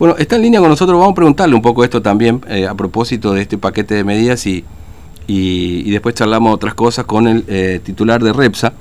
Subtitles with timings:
[0.00, 2.74] Bueno, está en línea con nosotros, vamos a preguntarle un poco esto también eh, a
[2.74, 4.64] propósito de este paquete de medidas y,
[5.26, 8.72] y, después charlamos otras cosas con el eh, titular de REPSA,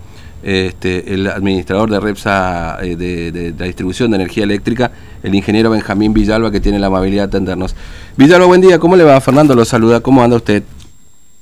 [0.41, 6.13] este, el administrador de REPSA eh, de, la distribución de energía eléctrica, el ingeniero Benjamín
[6.13, 7.75] Villalba, que tiene la amabilidad de atendernos.
[8.15, 9.19] Villalba, buen día, ¿cómo le va?
[9.19, 10.63] Fernando lo saluda, ¿cómo anda usted?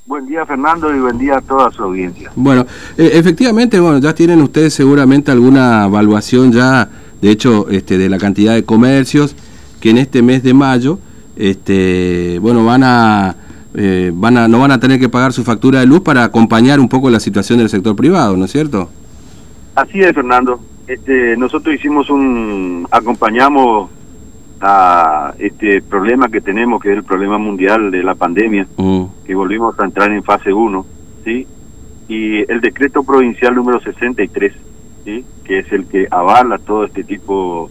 [0.08, 2.32] Buen día Fernando y buen día a toda su audiencia.
[2.36, 2.66] Bueno,
[2.98, 6.90] efectivamente, bueno, ya tienen ustedes seguramente alguna evaluación ya,
[7.22, 9.36] de hecho, este, de la cantidad de comercios
[9.80, 11.00] que en este mes de mayo,
[11.36, 13.36] este, bueno, van a,
[13.76, 16.80] eh, van a, no van a tener que pagar su factura de luz para acompañar
[16.80, 18.90] un poco la situación del sector privado, ¿no es cierto?
[19.76, 20.60] Así es, Fernando.
[20.88, 23.90] Este, nosotros hicimos un, acompañamos
[24.62, 29.04] a este problema que tenemos, que es el problema mundial de la pandemia, mm.
[29.26, 30.86] que volvimos a entrar en fase 1,
[31.24, 31.46] ¿sí?
[32.08, 34.54] Y el decreto provincial número 63,
[35.06, 35.26] ¿sí?
[35.44, 37.70] Que es el que avala todo este tipo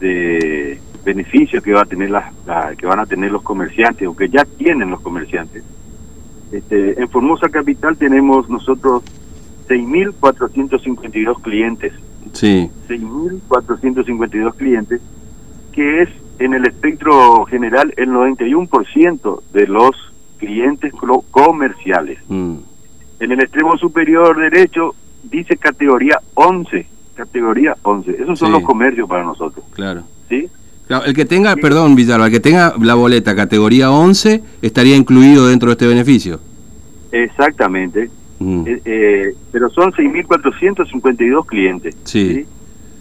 [0.00, 2.32] de beneficios que va a tener las
[2.76, 5.64] que van a tener los comerciantes o que ya tienen los comerciantes.
[6.52, 9.02] Este, en Formosa Capital tenemos nosotros
[9.68, 11.92] 6.452 clientes.
[12.32, 12.70] Sí.
[12.88, 15.00] 6.452 clientes,
[15.72, 19.90] que es en el espectro general el 91% de los
[20.38, 20.92] clientes
[21.30, 22.18] comerciales.
[22.28, 22.56] Mm.
[23.20, 24.94] En el extremo superior derecho
[25.24, 28.22] dice categoría 11, categoría 11.
[28.22, 29.64] Esos son los comercios para nosotros.
[29.72, 30.04] Claro.
[30.28, 30.48] ¿Sí?
[30.88, 35.68] El que tenga, perdón Villalba, el que tenga la boleta categoría 11 estaría incluido dentro
[35.68, 36.40] de este beneficio.
[37.12, 38.10] Exactamente.
[38.38, 38.64] Mm.
[38.66, 42.46] Eh, eh, pero son 6.452 clientes sí.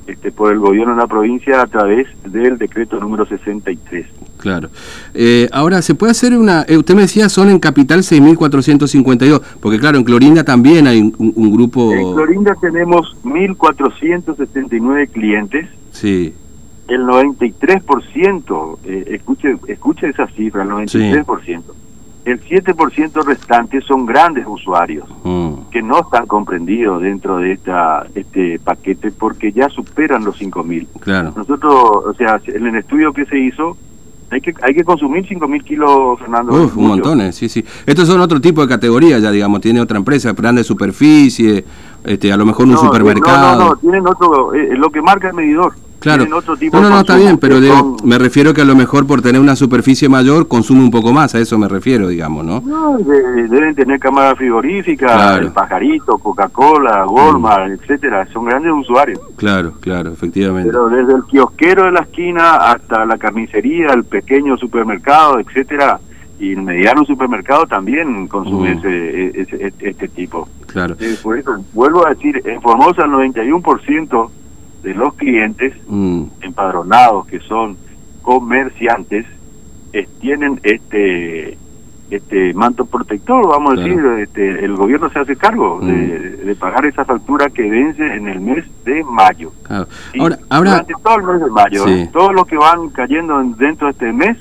[0.07, 4.05] Este, por el gobierno de la provincia a través del decreto número 63.
[4.37, 4.69] Claro.
[5.13, 6.63] Eh, ahora, ¿se puede hacer una...
[6.69, 11.51] Eh, usted me decía, son en Capital 6.452, porque claro, en Clorinda también hay un,
[11.51, 11.91] grupo...
[11.91, 15.67] En Clorinda tenemos 1.479 clientes.
[15.91, 16.33] Sí.
[16.87, 21.63] El 93%, eh, escuche, escuche esa cifra, el 93%.
[22.27, 25.69] El 7% restante son grandes usuarios mm.
[25.71, 30.87] que no están comprendidos dentro de esta este paquete porque ya superan los 5.000.
[30.99, 31.31] Claro.
[31.37, 31.73] Nosotros,
[32.05, 33.77] o sea, en el estudio que se hizo,
[34.29, 36.51] hay que, hay que consumir 5.000 kilos, Fernando.
[36.51, 37.63] Uf, un montón, eh, sí, sí.
[37.85, 41.63] Estos son otro tipo de categorías ya, digamos, tiene otra empresa, grande superficie,
[42.03, 43.55] este, a lo mejor un supermercado.
[43.55, 45.75] No, no, no, tienen otro, eh, lo que marca el medidor.
[46.07, 46.25] Claro.
[46.25, 47.59] no, no, no, está bien, pero
[48.03, 51.35] me refiero que a lo mejor por tener una superficie mayor consume un poco más,
[51.35, 52.61] a eso me refiero, digamos, ¿no?
[52.61, 57.73] No, deben tener cámara frigorífica, el pajarito, Coca-Cola, Walmart, mm.
[57.73, 59.19] etcétera, son grandes usuarios.
[59.35, 60.69] Claro, claro, efectivamente.
[60.69, 65.99] Pero desde el kiosquero de la esquina hasta la carnicería, el pequeño supermercado, etcétera,
[66.39, 68.77] y el mediano supermercado también consume mm.
[69.33, 70.47] ese, este tipo.
[70.67, 70.95] Claro.
[70.99, 74.29] Eh, por eso, vuelvo a decir, en Formosa el 91%
[74.87, 76.23] de los clientes mm.
[76.41, 77.77] empadronados que son
[78.21, 79.25] comerciantes
[80.19, 81.57] tienen este
[82.09, 86.55] este manto protector, vamos a decir, este, el gobierno se hace cargo de, mm.
[86.57, 89.51] pagar esa factura que vence en el mes de mayo.
[90.17, 92.09] Ahora, ahora, durante todo el mes de mayo, ¿eh?
[92.13, 94.37] todos los que van cayendo dentro de este mes,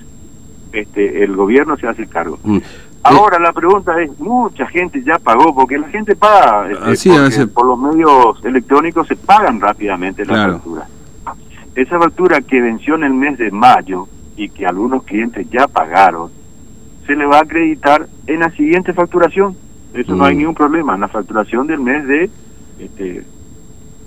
[0.72, 2.38] este, el gobierno se hace cargo.
[2.44, 2.58] Mm.
[3.08, 7.78] Ahora la pregunta es, mucha gente ya pagó, porque la gente paga, este, por los
[7.78, 10.86] medios electrónicos se pagan rápidamente la factura.
[11.74, 16.30] Esa factura que venció en el mes de mayo y que algunos clientes ya pagaron,
[17.06, 19.56] se le va a acreditar en la siguiente facturación.
[19.94, 20.38] Eso no hay mm.
[20.38, 22.30] ningún problema, en la facturación del mes de
[22.78, 23.24] este,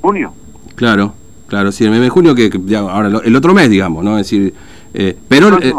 [0.02, 0.34] junio.
[0.76, 1.14] Claro,
[1.48, 4.18] claro, sí, el mes de junio que, ya, ahora el otro mes, digamos, ¿no?
[4.18, 4.54] Es decir,
[4.94, 5.58] eh, pero...
[5.58, 5.74] El,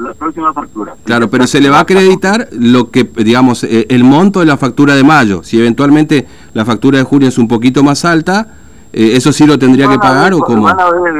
[0.00, 0.94] la próxima factura.
[1.04, 4.56] Claro, pero se le va a acreditar lo que, digamos, eh, el monto de la
[4.56, 5.42] factura de mayo.
[5.42, 8.48] Si eventualmente la factura de junio es un poquito más alta,
[8.92, 10.62] eh, ¿eso sí lo tendría que pagar o cómo?
[10.62, 11.14] Van a ver,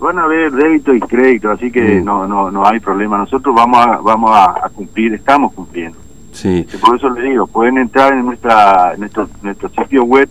[0.00, 2.04] van a ver débito y crédito, así que mm.
[2.04, 3.18] no, no, no hay problema.
[3.18, 5.98] Nosotros vamos a, vamos a, cumplir, estamos cumpliendo.
[6.32, 6.66] Sí.
[6.80, 10.28] Por eso le digo, pueden entrar en nuestra nuestro, nuestro sitio web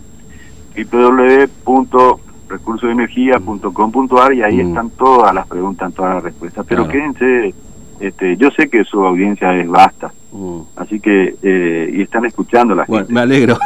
[2.58, 4.68] www.recursosenergia.com.ar y ahí mm.
[4.68, 6.66] están todas las preguntas, todas las respuestas.
[6.68, 7.54] Pero quédense,
[8.00, 10.60] este, yo sé que su audiencia es vasta, mm.
[10.76, 13.58] así que, eh, y están escuchando la bueno, Me alegro.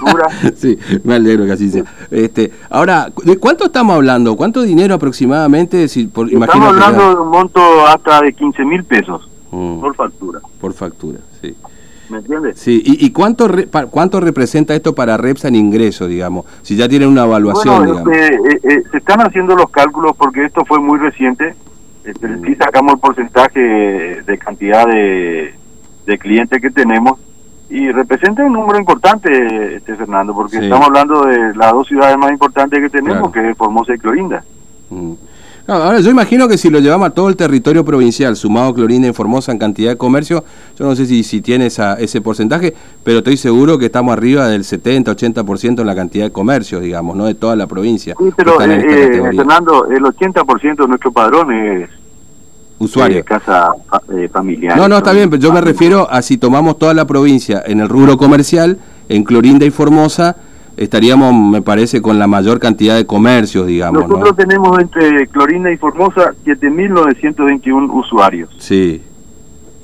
[0.54, 1.84] sí, me alegro que así sea.
[2.10, 4.36] Este, ahora, ¿de cuánto estamos hablando?
[4.36, 5.88] ¿Cuánto dinero aproximadamente?
[5.88, 9.80] Si, por, estamos hablando de un monto hasta de 15 mil pesos mm.
[9.80, 10.40] por factura.
[10.60, 11.54] Por factura, sí.
[12.08, 12.58] ¿Me entiendes?
[12.58, 13.48] Sí, ¿y, y cuánto
[13.90, 16.46] cuánto representa esto para Repsa en ingreso, digamos?
[16.62, 18.12] Si ya tienen una evaluación, digamos.
[18.12, 21.54] Este, eh, eh, se están haciendo los cálculos porque esto fue muy reciente.
[22.04, 22.44] Este, mm.
[22.44, 25.54] Sí sacamos el porcentaje de cantidad de,
[26.18, 27.18] clientes que tenemos
[27.68, 32.32] y representa un número importante, este Fernando, porque estamos hablando de las dos ciudades más
[32.32, 34.42] importantes que tenemos, que es Formosa y Clorinda.
[34.88, 35.12] Mm
[35.74, 39.12] ahora yo imagino que si lo llevamos a todo el territorio provincial, sumado Clorinda y
[39.12, 40.44] Formosa en cantidad de comercio,
[40.78, 42.74] yo no sé si, si tiene esa, ese porcentaje,
[43.04, 47.26] pero estoy seguro que estamos arriba del 70-80% en la cantidad de comercios, digamos, ¿no?
[47.26, 48.14] De toda la provincia.
[48.18, 51.90] Sí, pero eh, eh, Fernando, el 80% de nuestro padrón es
[52.78, 53.24] usuario.
[53.24, 53.72] casa
[54.14, 54.76] eh, familiar.
[54.76, 57.80] No, no, está bien, pero yo me refiero a si tomamos toda la provincia en
[57.80, 58.78] el rubro comercial,
[59.08, 60.36] en Clorinda y Formosa,
[60.78, 64.08] estaríamos, me parece, con la mayor cantidad de comercios, digamos.
[64.08, 68.50] Nosotros tenemos entre Clorinda y Formosa 7.921 usuarios.
[68.58, 69.02] Sí.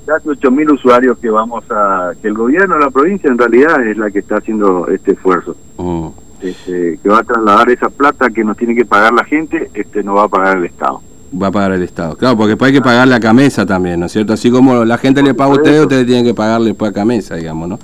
[0.06, 2.12] Casi 8.000 usuarios que vamos a...
[2.20, 5.56] que el gobierno de la provincia en realidad es la que está haciendo este esfuerzo.
[5.78, 6.08] Mm.
[6.42, 10.02] Este, que va a trasladar esa plata que nos tiene que pagar la gente, este
[10.02, 11.00] no va a pagar el Estado
[11.40, 12.16] va a pagar el Estado.
[12.16, 14.32] Claro, porque después hay que pagar la camisa también, ¿no es cierto?
[14.32, 17.34] Así como la gente le paga a ustedes, ustedes tienen que pagarle después a camisa,
[17.36, 17.78] digamos, ¿no?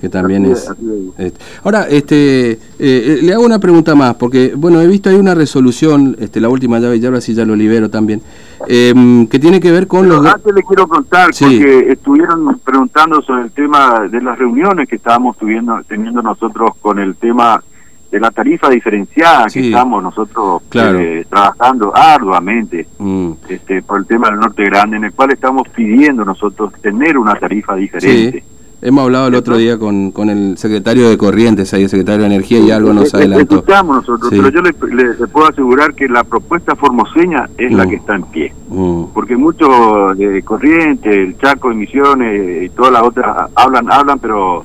[0.00, 0.70] que también es...
[1.16, 1.40] Este.
[1.64, 5.34] Ahora, este, eh, eh, le hago una pregunta más, porque, bueno, he visto ahí una
[5.34, 8.20] resolución, este, la última llave, y ahora sí ya lo libero también,
[8.68, 10.24] em, que tiene que ver con los...
[10.26, 15.36] Antes le quiero contar, porque estuvieron preguntando sobre el tema de las reuniones que estábamos
[15.36, 17.62] tuviendo, teniendo nosotros con el tema
[18.10, 23.32] de la tarifa diferenciada que estamos nosotros eh, trabajando arduamente mm.
[23.48, 27.34] este, por el tema del norte grande, en el cual estamos pidiendo nosotros tener una
[27.34, 28.44] tarifa diferente.
[28.82, 32.26] Hemos hablado el otro día con, con el secretario de Corrientes, ahí el secretario de
[32.26, 33.56] Energía, y algo nos adelantó.
[33.56, 37.88] Escuchamos nosotros, pero yo le, puedo asegurar que la propuesta formoseña es la mm.
[37.88, 38.52] que está en pie.
[38.68, 39.04] Mm.
[39.14, 44.64] Porque muchos de Corrientes, el Chaco, Emisiones y todas las otras hablan, hablan, pero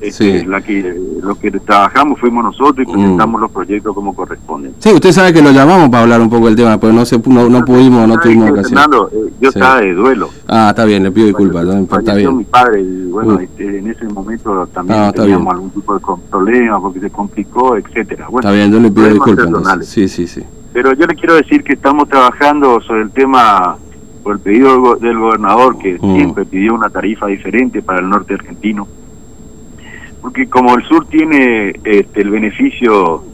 [0.00, 2.94] este, la que lo que trabajamos fuimos nosotros y mm.
[2.94, 4.74] presentamos los proyectos como corresponden.
[4.78, 7.18] Sí, usted sabe que lo llamamos para hablar un poco del tema, pero no se
[7.18, 8.80] no, no pudimos, no tuvimos ocasión.
[8.80, 10.30] Eh, yo estaba de duelo.
[10.48, 12.36] Ah, está bien, le pido disculpas, está bien.
[12.36, 16.00] mi padre y bueno, este, en ese momento también ah, teníamos algún tipo de
[16.30, 18.28] problema porque se complicó, etcétera.
[18.28, 19.86] Bueno, está bien, yo le pido disculpas.
[19.86, 20.42] Sí, sí, sí.
[20.72, 23.76] Pero yo le quiero decir que estamos trabajando sobre el tema
[24.22, 26.14] por el pedido del gobernador que mm.
[26.14, 28.86] siempre pidió una tarifa diferente para el norte argentino
[30.20, 33.24] porque como el sur tiene este, el beneficio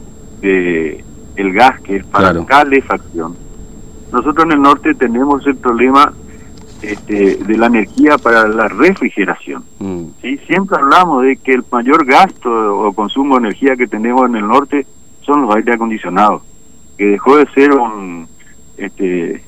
[0.41, 1.03] de
[1.35, 3.35] el gas que es para calefacción,
[4.11, 6.13] nosotros en el norte tenemos el problema
[6.81, 9.63] este, de la energía para la refrigeración.
[9.79, 10.03] Mm.
[10.21, 10.37] ¿sí?
[10.47, 12.49] Siempre hablamos de que el mayor gasto
[12.79, 14.85] o consumo de energía que tenemos en el norte
[15.21, 16.41] son los aire acondicionados,
[16.97, 18.27] que dejó de ser un
[18.77, 19.43] este,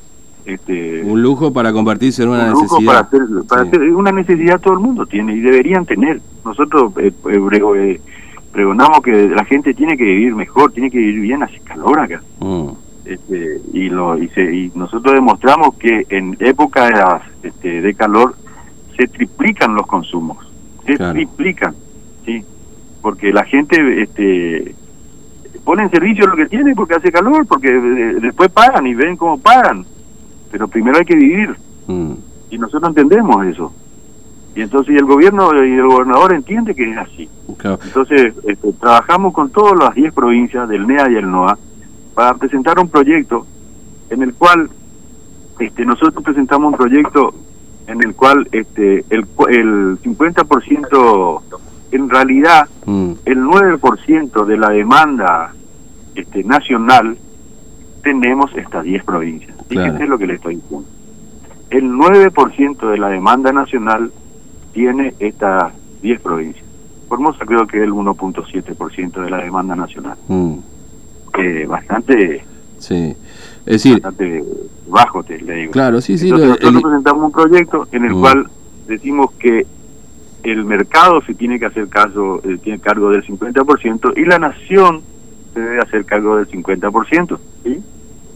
[0.50, 3.08] este, un lujo para convertirse en una necesidad.
[3.48, 3.63] Para,
[3.94, 6.22] una necesidad todo el mundo tiene y deberían tener.
[6.44, 8.01] Nosotros eh, eh, eh,
[8.51, 12.22] pregonamos que la gente tiene que vivir mejor, tiene que vivir bien, hace calor acá.
[12.39, 12.70] Mm.
[13.06, 16.88] Este, y, lo, y, nosotros demostramos que en época
[17.41, 18.36] de, este, de calor
[18.98, 20.38] se triplican los consumos,
[20.86, 21.75] se triplican,
[22.25, 22.44] ¿sí?
[23.01, 24.75] porque la gente este,
[25.63, 29.39] pone en servicio lo que tiene porque hace calor, porque después pagan y ven cómo
[29.39, 29.86] pagan
[30.51, 31.56] pero primero hay que vivir.
[31.88, 32.13] Mm.
[32.51, 33.74] Y nosotros entendemos eso.
[34.56, 37.29] Y entonces el gobierno y el gobernador entiende que es así.
[37.48, 41.58] Entonces este, trabajamos con todas las 10 provincias del NEA y el NOA
[42.13, 43.46] para presentar un proyecto
[44.10, 44.70] en el cual
[45.60, 47.34] este, nosotros presentamos un proyecto
[47.88, 51.41] en el cual este, el, el 50%,
[51.91, 53.12] en realidad mm.
[53.25, 55.53] el 9% de la demanda
[56.15, 57.18] este, nacional
[58.03, 59.59] tenemos estas 10 provincias.
[59.70, 60.88] Fíjense lo que le estoy diciendo.
[61.70, 64.12] El 9% de la demanda nacional
[64.74, 65.72] tiene estas
[66.02, 66.66] 10 provincias.
[67.08, 70.18] Formosa creo que es el 1.7% de la demanda nacional.
[70.28, 70.56] Mm.
[71.68, 72.44] bastante
[72.80, 73.16] Sí.
[73.66, 74.44] Es decir, bastante
[74.88, 75.72] bajo, te le digo.
[75.72, 76.32] Claro, sí, sí.
[76.32, 78.20] nosotros presentamos un proyecto en el mm.
[78.20, 78.50] cual
[78.88, 79.68] decimos que
[80.44, 85.02] el mercado se tiene que hacer caso, eh, tiene cargo del 50% y la nación
[85.54, 87.84] se debe hacer cargo del 50%, ¿sí?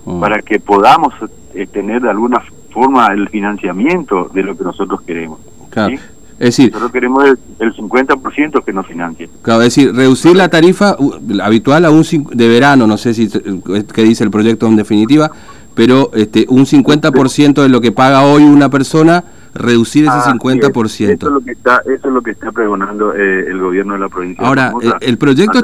[0.05, 0.19] Mm.
[0.19, 1.13] Para que podamos
[1.53, 2.41] eh, tener de alguna
[2.71, 5.39] forma el financiamiento de lo que nosotros queremos.
[5.69, 5.95] Claro.
[6.39, 7.23] Es decir, nosotros queremos
[7.59, 9.29] el, 50% que nos financie.
[9.43, 10.97] Claro, es decir, reducir la tarifa
[11.41, 15.31] habitual a un de verano, no sé si qué dice el proyecto en definitiva,
[15.75, 20.83] pero este un 50% de lo que paga hoy una persona reducir ese 50%.
[20.83, 23.99] Eso es lo que está, eso es lo que está pregonando eh, el gobierno de
[23.99, 24.45] la provincia.
[24.45, 25.59] Ahora, el, proyecto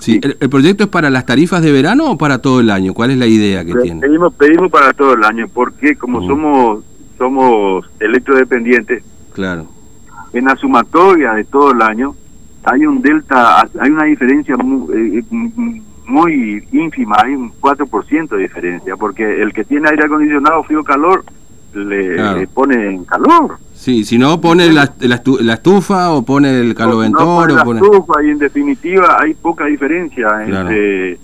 [0.00, 2.94] Sí, el, proyecto es para las tarifas de verano o para todo el año.
[2.94, 4.00] ¿Cuál es la idea que tiene?
[4.00, 6.84] Pedimos, pedimos para todo el año, porque como somos
[7.16, 9.66] somos electrodependientes, claro.
[10.32, 12.16] En la sumatoria de todo el año
[12.64, 15.24] hay un delta, hay una diferencia muy, eh,
[16.06, 21.24] muy ínfima, hay un 4% de diferencia, porque el que tiene aire acondicionado, frío, calor
[21.74, 23.58] le, pone en calor.
[23.74, 27.52] Sí, si no pone la, la, estufa o pone el caloventor.
[27.52, 30.28] No, pone la estufa y en definitiva hay poca diferencia.
[30.44, 31.18] Entre,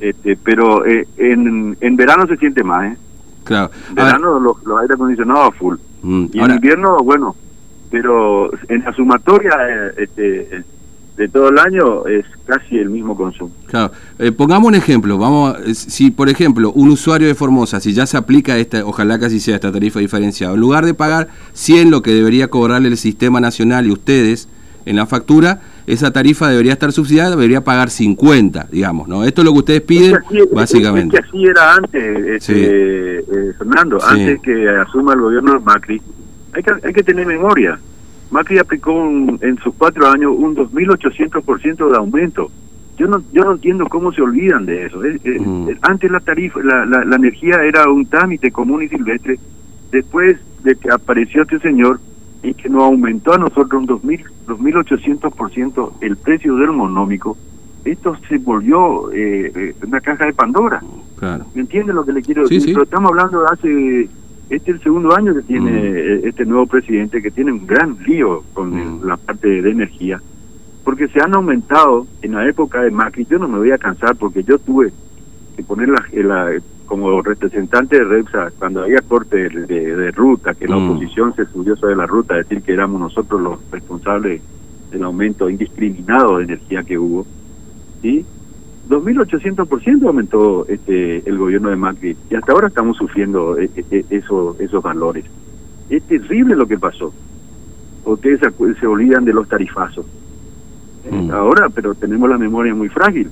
[0.00, 2.92] este, pero eh, en, en verano se siente más.
[2.92, 2.96] ¿eh?
[3.44, 3.70] Claro.
[3.88, 5.76] En verano los, los aire acondicionados a full.
[6.02, 7.34] Mm, y en invierno, bueno,
[7.90, 10.64] pero en la sumatoria eh, este,
[11.16, 13.52] de todo el año es casi el mismo consumo.
[13.66, 18.06] Claro, eh, pongamos un ejemplo, vamos, si por ejemplo un usuario de Formosa, si ya
[18.06, 22.02] se aplica esta, ojalá casi sea esta tarifa diferenciada, en lugar de pagar 100 lo
[22.02, 24.48] que debería cobrarle el sistema nacional y ustedes
[24.86, 29.24] en la factura, esa tarifa debería estar subsidiada, debería pagar 50, digamos, ¿no?
[29.24, 30.18] Esto es lo que ustedes piden,
[30.52, 31.16] básicamente.
[31.16, 36.02] Es que así era antes, este, eh, Fernando, antes que asuma el gobierno de Macri,
[36.52, 37.78] hay que, hay que tener memoria.
[38.34, 42.50] Macri aplicó en sus cuatro años un 2.800% de aumento.
[42.96, 44.98] Yo no, yo no entiendo cómo se olvidan de eso.
[44.98, 45.68] Mm.
[45.82, 49.38] Antes la tarifa, la, la, energía era un trámite común y silvestre.
[49.92, 52.00] Después de que apareció este señor
[52.42, 57.36] y que nos aumentó a nosotros un 2.000, 2.800% el precio del monómico,
[57.84, 60.82] esto se volvió eh, eh, una caja de Pandora.
[61.20, 61.46] Claro.
[61.54, 62.74] ¿Me entiende lo que le quiero decir?
[62.74, 64.08] Pero estamos hablando de hace
[64.50, 65.96] este es el segundo año que tiene mm.
[65.96, 69.04] eh, este nuevo presidente, que tiene un gran lío con mm.
[69.04, 70.20] la parte de energía,
[70.84, 74.16] porque se han aumentado en la época de Macri, yo no me voy a cansar
[74.16, 74.92] porque yo tuve
[75.56, 76.52] que poner la,
[76.86, 80.90] como representante de Repsa, cuando había corte de, ruta, que la mm.
[80.90, 84.42] oposición se subió sobre la ruta, decir que éramos nosotros los responsables
[84.90, 87.26] del aumento indiscriminado de energía que hubo,
[88.02, 88.24] ¿sí?
[88.88, 94.04] 2.800% aumentó este, el gobierno de Macri y hasta ahora estamos sufriendo eh, eh, eh,
[94.10, 95.24] eso, esos valores.
[95.88, 97.12] Es terrible lo que pasó.
[98.04, 98.40] Ustedes
[98.80, 100.04] se, olvidan de los tarifazos.
[101.10, 101.30] Mm.
[101.30, 103.30] Ahora, pero tenemos la memoria muy frágil.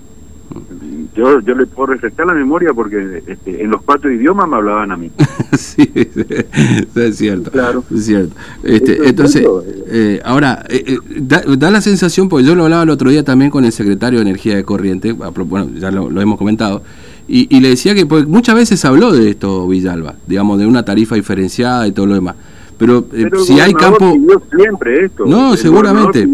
[1.14, 4.92] Yo, yo le puedo refrescar la memoria porque este, en los cuatro idiomas me hablaban
[4.92, 5.10] a mí.
[5.58, 7.50] sí, es cierto.
[7.50, 7.84] Claro.
[7.94, 8.34] Es cierto.
[8.62, 9.84] Este, entonces, eh.
[9.88, 13.64] Eh, ahora, eh, da, la sensación, porque yo lo hablaba el otro día también con
[13.64, 16.82] el secretario de Energía de Corriente, bueno, ya lo, hemos comentado,
[17.28, 21.14] y, y, le decía que muchas veces habló de esto Villalba, digamos, de una tarifa
[21.14, 22.36] diferenciada y todo lo demás.
[22.82, 24.12] Pero, eh, si hay campo
[24.56, 26.28] siempre esto no seguramente.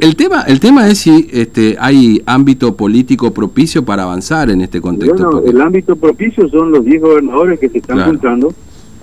[0.00, 4.80] el tema el tema es si este hay ámbito político propicio para avanzar en este
[4.80, 8.52] contexto el ámbito propicio son los 10 gobernadores que se están juntando.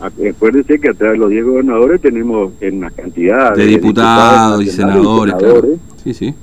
[0.01, 5.35] Acuérdense que atrás de los 10 gobernadores tenemos en una cantidad de, diputados, y senadores,
[6.03, 6.33] sí sí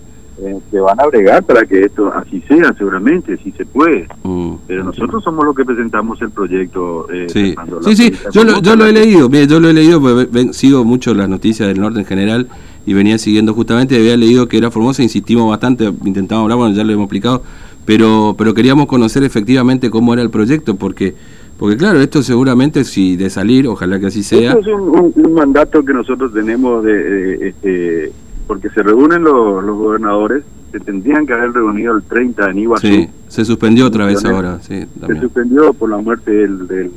[0.43, 4.09] eh, se van a bregar para que esto así sea, seguramente, si se puede.
[4.23, 7.07] Mm, Pero nosotros somos los que presentamos el proyecto.
[7.13, 8.13] Eh, sí, sí, sí.
[8.33, 11.69] yo, lo, yo lo he leído, yo lo he leído, porque sigo mucho las noticias
[11.69, 12.49] del norte en general
[12.87, 16.85] y venía siguiendo justamente, había leído que era Formosa, insistimos bastante, intentamos hablar, bueno, ya
[16.85, 17.43] lo hemos explicado,
[17.85, 21.15] pero, pero queríamos conocer efectivamente cómo era el proyecto, porque...
[21.59, 24.53] Porque claro, esto seguramente si de salir, ojalá que así sea.
[24.53, 28.13] Esto es un, mandato que nosotros tenemos de, este,
[28.51, 30.43] porque se reúnen los, los gobernadores,
[30.73, 32.85] se tendrían que haber reunido el 30 en Iguazú.
[32.85, 34.89] Sí, se suspendió otra vez ahora, sí.
[35.07, 36.91] Se suspendió por la muerte del,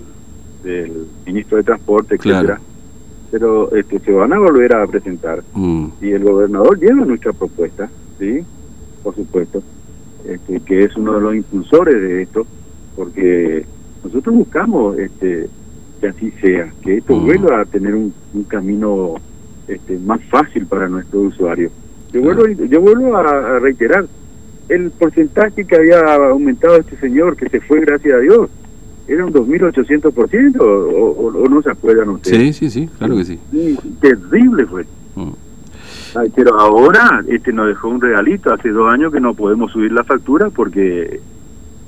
[0.64, 2.60] del, ministro de Transporte, etcétera.
[3.30, 5.44] Pero este, se van a volver a presentar.
[5.54, 5.90] Mm.
[6.02, 8.40] Y el gobernador lleva nuestra propuesta, ¿sí?
[9.04, 9.62] Por supuesto,
[10.26, 12.48] este, que es uno de los impulsores de esto,
[12.96, 13.64] porque
[14.04, 15.50] nosotros buscamos este
[16.02, 17.26] que así sea, que esto mm.
[17.26, 19.18] vuelva a tener un, un camino
[19.68, 21.70] este, más fácil para nuestro usuario.
[22.12, 24.06] Yo vuelvo, yo vuelvo a, reiterar,
[24.70, 28.50] el porcentaje que había aumentado este señor, que se fue gracias a Dios,
[29.08, 32.56] era un 2.800%, o, o, o no se acuerdan ustedes.
[32.56, 33.40] Sí, sí, sí, claro que sí.
[34.00, 34.86] terrible fue.
[35.16, 35.32] Mm.
[36.36, 40.04] pero ahora este nos dejó un regalito, hace dos años que no podemos subir la
[40.04, 41.20] factura porque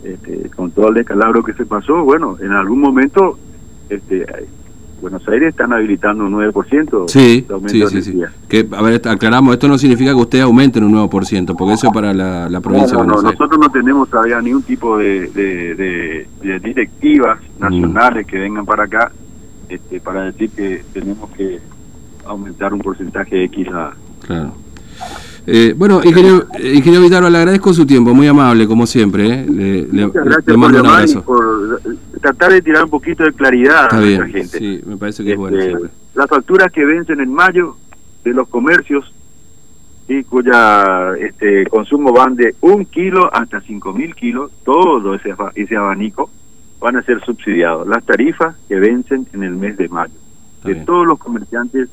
[0.04, 3.40] este, con todo el descalabro que se pasó, bueno, en algún momento
[3.90, 4.26] este,
[5.06, 9.78] Buenos Aires están habilitando un 9% sí, sí, sí, Que, a ver, aclaramos, esto no
[9.78, 13.24] significa que usted aumente en un 9%, porque eso es para la, provincia de Buenos
[13.24, 17.62] no, nosotros no tenemos todavía ningún tipo de, de, directivas mm.
[17.62, 19.12] nacionales que vengan para acá
[19.70, 21.60] este, para decir que tenemos que
[22.26, 23.94] aumentar un porcentaje X a...
[24.26, 24.54] Claro.
[25.48, 29.28] Eh, bueno, ingeniero, ingeniero Vitarro, le agradezco su tiempo, muy amable, como siempre.
[29.28, 29.46] ¿eh?
[29.92, 31.24] Le, gracias mando un abrazo.
[31.24, 31.82] por
[32.22, 34.58] tratar de tirar un poquito de claridad a la gente.
[34.58, 35.58] Sí, me parece que es bueno.
[35.58, 37.76] Este, las facturas que vencen en mayo
[38.24, 39.14] de los comercios
[40.08, 45.76] y cuya este, consumo van de un kilo hasta cinco mil kilos, todo ese, ese
[45.76, 46.30] abanico
[46.80, 47.88] van a ser subsidiados.
[47.88, 50.14] Las tarifas que vencen en el mes de mayo
[50.64, 51.90] de todos los comerciantes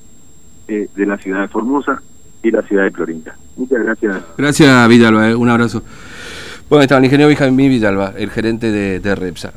[0.68, 2.02] eh, de la ciudad de Formosa
[2.42, 3.36] y la ciudad de Clorinda.
[3.56, 4.22] Muchas gracias.
[4.36, 5.30] Gracias, Vidalba.
[5.30, 5.82] Eh, un abrazo.
[6.68, 9.52] Bueno, está el ingeniero Benjamín Vidalba, el gerente de, de Repsa.